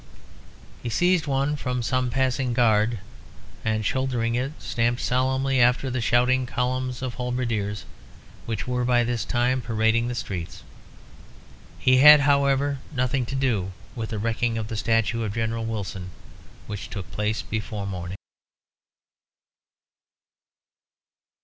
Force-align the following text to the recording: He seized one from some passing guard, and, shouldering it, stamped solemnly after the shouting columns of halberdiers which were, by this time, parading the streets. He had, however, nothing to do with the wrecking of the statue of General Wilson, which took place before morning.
He 0.81 0.89
seized 0.89 1.27
one 1.27 1.55
from 1.55 1.83
some 1.83 2.09
passing 2.09 2.53
guard, 2.53 2.97
and, 3.63 3.85
shouldering 3.85 4.33
it, 4.33 4.53
stamped 4.59 4.99
solemnly 4.99 5.61
after 5.61 5.91
the 5.91 6.01
shouting 6.01 6.47
columns 6.47 7.03
of 7.03 7.13
halberdiers 7.17 7.85
which 8.47 8.67
were, 8.67 8.83
by 8.83 9.03
this 9.03 9.23
time, 9.23 9.61
parading 9.61 10.07
the 10.07 10.15
streets. 10.15 10.63
He 11.77 11.97
had, 11.97 12.21
however, 12.21 12.79
nothing 12.95 13.27
to 13.27 13.35
do 13.35 13.73
with 13.93 14.09
the 14.09 14.17
wrecking 14.17 14.57
of 14.57 14.69
the 14.69 14.75
statue 14.75 15.21
of 15.21 15.35
General 15.35 15.65
Wilson, 15.65 16.09
which 16.65 16.89
took 16.89 17.11
place 17.11 17.43
before 17.43 17.85
morning. 17.85 18.17